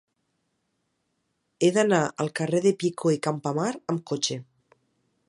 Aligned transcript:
He 1.61 1.69
d'anar 1.75 2.01
al 2.25 2.33
carrer 2.41 2.63
de 2.69 2.73
Picó 2.85 3.15
i 3.19 3.23
Campamar 3.29 3.71
amb 3.77 4.05
cotxe. 4.13 4.39